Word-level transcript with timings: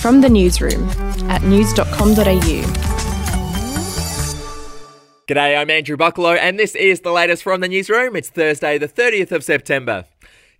From 0.00 0.20
the 0.20 0.28
newsroom 0.30 0.88
at 1.30 1.42
news.com.au. 1.42 2.90
G'day, 5.30 5.56
I'm 5.56 5.70
Andrew 5.70 5.96
Bucklow, 5.96 6.36
and 6.36 6.58
this 6.58 6.74
is 6.74 7.02
the 7.02 7.12
latest 7.12 7.44
from 7.44 7.60
the 7.60 7.68
newsroom. 7.68 8.16
It's 8.16 8.28
Thursday, 8.28 8.78
the 8.78 8.88
30th 8.88 9.30
of 9.30 9.44
September. 9.44 10.06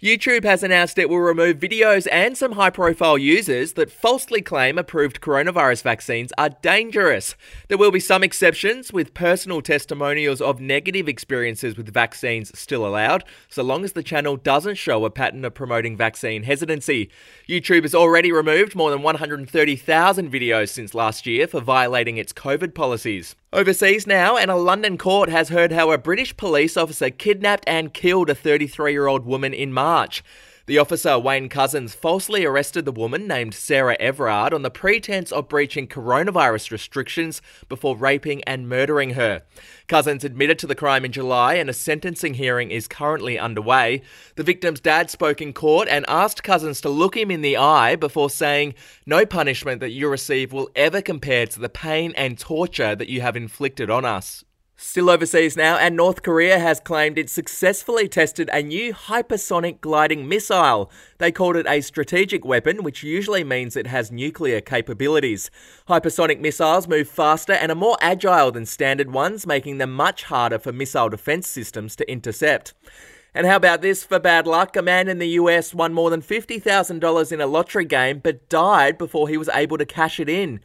YouTube 0.03 0.45
has 0.45 0.63
announced 0.63 0.97
it 0.97 1.11
will 1.11 1.19
remove 1.19 1.59
videos 1.59 2.09
and 2.11 2.35
some 2.35 2.53
high 2.53 2.71
profile 2.71 3.19
users 3.19 3.75
that 3.75 3.91
falsely 3.91 4.41
claim 4.41 4.79
approved 4.79 5.21
coronavirus 5.21 5.83
vaccines 5.83 6.33
are 6.39 6.49
dangerous. 6.49 7.37
There 7.69 7.77
will 7.77 7.91
be 7.91 8.01
some 8.01 8.23
exceptions, 8.23 8.95
with 8.95 9.13
personal 9.13 9.61
testimonials 9.61 10.41
of 10.41 10.59
negative 10.59 11.07
experiences 11.07 11.77
with 11.77 11.93
vaccines 11.93 12.59
still 12.59 12.87
allowed, 12.87 13.25
so 13.51 13.63
long 13.63 13.85
as 13.85 13.93
the 13.93 14.03
channel 14.03 14.39
doesn't 14.39 14.77
show 14.77 15.05
a 15.05 15.11
pattern 15.11 15.45
of 15.45 15.53
promoting 15.53 15.99
vaccine 15.99 16.45
hesitancy. 16.45 17.11
YouTube 17.47 17.83
has 17.83 17.95
already 17.95 18.33
removed 18.33 18.75
more 18.75 18.89
than 18.91 19.03
130,000 19.03 20.33
videos 20.33 20.71
since 20.71 20.95
last 20.95 21.27
year 21.27 21.47
for 21.47 21.61
violating 21.61 22.17
its 22.17 22.33
COVID 22.33 22.75
policies. 22.75 23.37
Overseas 23.53 24.07
now, 24.07 24.37
and 24.37 24.49
a 24.49 24.55
London 24.55 24.97
court 24.97 25.29
has 25.29 25.49
heard 25.49 25.73
how 25.73 25.91
a 25.91 25.99
British 25.99 26.37
police 26.37 26.77
officer 26.77 27.11
kidnapped 27.11 27.65
and 27.67 27.93
killed 27.93 28.31
a 28.31 28.35
33 28.37 28.93
year 28.93 29.09
old 29.09 29.27
woman 29.27 29.53
in 29.53 29.73
March. 29.73 30.23
The 30.67 30.79
officer, 30.79 31.19
Wayne 31.19 31.49
Couzens, 31.49 31.95
falsely 31.95 32.45
arrested 32.45 32.85
the 32.85 32.93
woman 32.93 33.27
named 33.27 33.55
Sarah 33.55 33.97
Everard 33.99 34.53
on 34.53 34.63
the 34.63 34.71
pretense 34.71 35.33
of 35.33 35.49
breaching 35.49 35.89
coronavirus 35.89 36.71
restrictions 36.71 37.41
before 37.69 37.97
raping 37.97 38.45
and 38.45 38.69
murdering 38.69 39.11
her. 39.11 39.43
Couzens 39.89 40.23
admitted 40.23 40.59
to 40.59 40.67
the 40.67 40.75
crime 40.75 41.05
in 41.05 41.13
July 41.13 41.55
and 41.55 41.71
a 41.71 41.73
sentencing 41.73 42.35
hearing 42.35 42.71
is 42.71 42.87
currently 42.87 43.39
underway. 43.39 44.03
The 44.37 44.45
victim's 44.45 44.81
dad 44.81 45.11
spoke 45.11 45.41
in 45.41 45.53
court 45.53 45.89
and 45.89 46.05
asked 46.09 46.43
Couzens 46.43 46.83
to 46.83 46.91
look 46.91 47.17
him 47.17 47.31
in 47.31 47.41
the 47.41 47.57
eye 47.57 47.97
before 47.97 48.31
saying, 48.31 48.75
No 49.07 49.25
punishment 49.25 49.81
that 49.81 49.91
you 49.91 50.09
receive 50.09 50.53
will 50.53 50.71
ever 50.77 51.01
compare 51.01 51.47
to 51.47 51.59
the 51.59 51.69
pain 51.69 52.13
and 52.17 52.39
torture 52.39 52.95
that 52.95 53.09
you 53.09 53.23
have 53.23 53.37
inflicted 53.37 53.91
on 53.91 54.05
us. 54.05 54.45
Still 54.83 55.11
overseas 55.11 55.59
now, 55.59 55.77
and 55.77 55.95
North 55.95 56.23
Korea 56.23 56.59
has 56.59 56.81
claimed 56.81 57.19
it 57.19 57.29
successfully 57.29 58.09
tested 58.09 58.49
a 58.51 58.63
new 58.63 58.95
hypersonic 58.95 59.83
gliding 59.83 60.27
missile. 60.27 60.91
They 61.19 61.31
called 61.31 61.57
it 61.57 61.67
a 61.69 61.83
strategic 61.83 62.47
weapon, 62.47 62.83
which 62.83 63.03
usually 63.03 63.45
means 63.45 63.77
it 63.77 63.87
has 63.89 64.11
nuclear 64.11 64.63
capabilities. 64.63 65.51
Hypersonic 65.87 66.41
missiles 66.41 66.89
move 66.89 67.11
faster 67.11 67.53
and 67.53 67.71
are 67.71 67.75
more 67.75 67.99
agile 68.01 68.51
than 68.53 68.65
standard 68.65 69.13
ones, 69.13 69.47
making 69.47 69.77
them 69.77 69.93
much 69.93 70.25
harder 70.25 70.59
for 70.59 70.73
missile 70.73 71.11
defense 71.11 71.47
systems 71.47 71.95
to 71.97 72.11
intercept. 72.11 72.73
And 73.35 73.47
how 73.47 73.57
about 73.57 73.83
this 73.83 74.03
for 74.03 74.19
bad 74.19 74.47
luck? 74.47 74.77
A 74.77 74.83
man 74.83 75.09
in 75.09 75.19
the 75.19 75.29
US 75.41 75.75
won 75.75 75.93
more 75.93 76.09
than 76.09 76.23
$50,000 76.23 77.33
in 77.33 77.41
a 77.43 77.47
lottery 77.47 77.85
game 77.85 78.19
but 78.19 78.49
died 78.49 78.97
before 78.97 79.29
he 79.29 79.37
was 79.37 79.51
able 79.51 79.77
to 79.77 79.85
cash 79.85 80.19
it 80.19 80.31
in. 80.31 80.61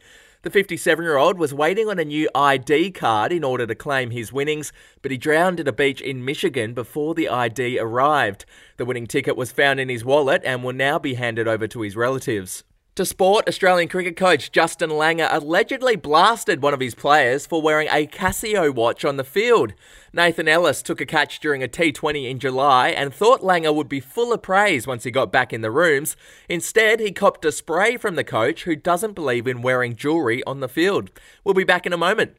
The 0.46 0.52
57 0.52 1.04
year 1.04 1.16
old 1.16 1.40
was 1.40 1.52
waiting 1.52 1.88
on 1.88 1.98
a 1.98 2.04
new 2.04 2.30
ID 2.32 2.92
card 2.92 3.32
in 3.32 3.42
order 3.42 3.66
to 3.66 3.74
claim 3.74 4.12
his 4.12 4.32
winnings, 4.32 4.72
but 5.02 5.10
he 5.10 5.18
drowned 5.18 5.58
at 5.58 5.66
a 5.66 5.72
beach 5.72 6.00
in 6.00 6.24
Michigan 6.24 6.72
before 6.72 7.16
the 7.16 7.28
ID 7.28 7.80
arrived. 7.80 8.44
The 8.76 8.84
winning 8.84 9.08
ticket 9.08 9.36
was 9.36 9.50
found 9.50 9.80
in 9.80 9.88
his 9.88 10.04
wallet 10.04 10.42
and 10.44 10.62
will 10.62 10.72
now 10.72 11.00
be 11.00 11.14
handed 11.14 11.48
over 11.48 11.66
to 11.66 11.80
his 11.80 11.96
relatives. 11.96 12.62
To 12.96 13.04
sport, 13.04 13.46
Australian 13.46 13.90
cricket 13.90 14.16
coach 14.16 14.50
Justin 14.50 14.88
Langer 14.88 15.28
allegedly 15.30 15.96
blasted 15.96 16.62
one 16.62 16.72
of 16.72 16.80
his 16.80 16.94
players 16.94 17.44
for 17.44 17.60
wearing 17.60 17.88
a 17.88 18.06
Casio 18.06 18.74
watch 18.74 19.04
on 19.04 19.18
the 19.18 19.22
field. 19.22 19.74
Nathan 20.14 20.48
Ellis 20.48 20.80
took 20.80 21.02
a 21.02 21.04
catch 21.04 21.38
during 21.38 21.62
a 21.62 21.68
T20 21.68 22.30
in 22.30 22.38
July 22.38 22.88
and 22.88 23.12
thought 23.12 23.42
Langer 23.42 23.74
would 23.74 23.90
be 23.90 24.00
full 24.00 24.32
of 24.32 24.40
praise 24.40 24.86
once 24.86 25.04
he 25.04 25.10
got 25.10 25.30
back 25.30 25.52
in 25.52 25.60
the 25.60 25.70
rooms. 25.70 26.16
Instead, 26.48 26.98
he 26.98 27.12
copped 27.12 27.44
a 27.44 27.52
spray 27.52 27.98
from 27.98 28.14
the 28.14 28.24
coach 28.24 28.64
who 28.64 28.74
doesn't 28.74 29.12
believe 29.12 29.46
in 29.46 29.60
wearing 29.60 29.94
jewellery 29.94 30.42
on 30.44 30.60
the 30.60 30.66
field. 30.66 31.10
We'll 31.44 31.52
be 31.52 31.64
back 31.64 31.84
in 31.84 31.92
a 31.92 31.98
moment. 31.98 32.38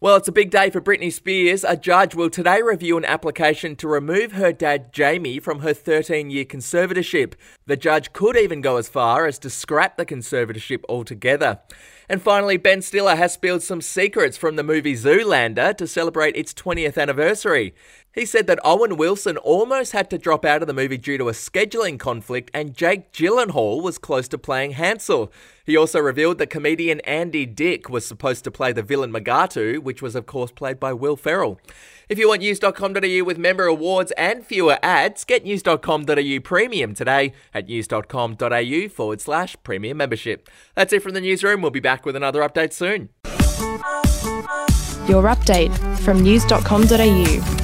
Well, 0.00 0.16
it's 0.16 0.28
a 0.28 0.32
big 0.32 0.50
day 0.50 0.70
for 0.70 0.80
Britney 0.80 1.12
Spears. 1.12 1.64
A 1.64 1.76
judge 1.76 2.14
will 2.16 2.28
today 2.28 2.60
review 2.60 2.98
an 2.98 3.04
application 3.04 3.76
to 3.76 3.88
remove 3.88 4.32
her 4.32 4.52
dad, 4.52 4.92
Jamie, 4.92 5.38
from 5.38 5.60
her 5.60 5.72
13 5.72 6.30
year 6.30 6.44
conservatorship. 6.44 7.34
The 7.66 7.76
judge 7.76 8.12
could 8.12 8.36
even 8.36 8.60
go 8.60 8.76
as 8.76 8.88
far 8.88 9.26
as 9.26 9.38
to 9.38 9.48
scrap 9.48 9.96
the 9.96 10.04
conservatorship 10.04 10.82
altogether. 10.88 11.60
And 12.08 12.20
finally, 12.20 12.58
Ben 12.58 12.82
Stiller 12.82 13.16
has 13.16 13.32
spilled 13.32 13.62
some 13.62 13.80
secrets 13.80 14.36
from 14.36 14.56
the 14.56 14.62
movie 14.62 14.94
Zoolander 14.94 15.74
to 15.78 15.86
celebrate 15.86 16.36
its 16.36 16.52
20th 16.52 16.98
anniversary. 16.98 17.74
He 18.14 18.26
said 18.26 18.46
that 18.46 18.60
Owen 18.62 18.96
Wilson 18.96 19.38
almost 19.38 19.92
had 19.92 20.10
to 20.10 20.18
drop 20.18 20.44
out 20.44 20.60
of 20.60 20.68
the 20.68 20.74
movie 20.74 20.98
due 20.98 21.18
to 21.18 21.30
a 21.30 21.32
scheduling 21.32 21.98
conflict, 21.98 22.50
and 22.52 22.74
Jake 22.74 23.10
Gyllenhaal 23.12 23.82
was 23.82 23.98
close 23.98 24.28
to 24.28 24.38
playing 24.38 24.72
Hansel. 24.72 25.32
He 25.64 25.76
also 25.76 25.98
revealed 25.98 26.38
that 26.38 26.50
comedian 26.50 27.00
Andy 27.00 27.46
Dick 27.46 27.88
was 27.88 28.06
supposed 28.06 28.44
to 28.44 28.50
play 28.50 28.72
the 28.72 28.82
villain 28.82 29.10
Mugatu, 29.10 29.78
which 29.78 30.02
was, 30.02 30.14
of 30.14 30.26
course, 30.26 30.52
played 30.52 30.78
by 30.78 30.92
Will 30.92 31.16
Ferrell. 31.16 31.58
If 32.08 32.18
you 32.18 32.28
want 32.28 32.40
news.com.au 32.40 33.24
with 33.24 33.38
member 33.38 33.64
awards 33.64 34.12
and 34.12 34.44
fewer 34.44 34.78
ads, 34.82 35.24
get 35.24 35.44
news.com.au 35.44 36.40
premium 36.42 36.94
today 36.94 37.32
at 37.52 37.68
news.com.au 37.68 38.88
forward 38.88 39.20
slash 39.20 39.56
premium 39.62 39.96
membership. 39.96 40.48
That's 40.74 40.92
it 40.92 41.02
from 41.02 41.14
the 41.14 41.20
newsroom. 41.20 41.62
We'll 41.62 41.70
be 41.70 41.80
back 41.80 42.04
with 42.04 42.16
another 42.16 42.40
update 42.40 42.72
soon. 42.72 43.10
Your 45.08 45.24
update 45.24 45.76
from 45.98 46.22
news.com.au. 46.22 47.63